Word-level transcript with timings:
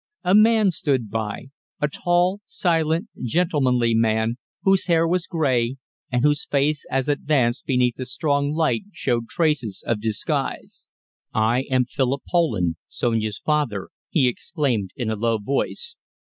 A 0.23 0.33
man 0.33 0.71
stood 0.71 1.11
by 1.11 1.49
a 1.79 1.87
tall, 1.87 2.39
silent, 2.47 3.09
gentlemanly 3.23 3.93
man, 3.93 4.39
whose 4.63 4.87
hair 4.87 5.07
was 5.07 5.27
grey, 5.27 5.75
and 6.11 6.23
whose 6.23 6.47
face 6.47 6.87
as 6.89 7.05
he 7.05 7.11
advanced 7.13 7.67
beneath 7.67 7.97
the 7.97 8.07
strong 8.07 8.49
light 8.51 8.81
showed 8.93 9.27
traces 9.29 9.83
of 9.85 10.01
disguise. 10.01 10.89
"I 11.35 11.65
am 11.69 11.85
Philip 11.85 12.23
Poland 12.27 12.77
Sonia's 12.87 13.37
father," 13.37 13.89
he 14.09 14.27
exclaimed 14.27 14.89
in 14.95 15.11
a 15.11 15.15
low 15.15 15.37
voice. 15.37 15.97